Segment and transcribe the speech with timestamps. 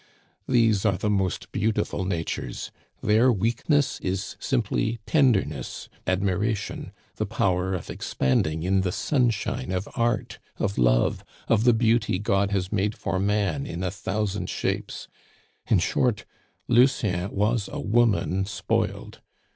[0.47, 2.71] These are the most beautiful natures;
[3.03, 10.39] their weakness is simply tenderness, admiration, the power of expanding in the sunshine of art,
[10.57, 15.07] of love, of the beauty God has made for man in a thousand shapes!
[15.67, 16.25] In short,
[16.67, 19.21] Lucien was a woman spoiled.